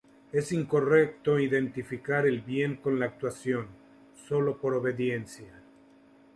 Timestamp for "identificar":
1.37-2.25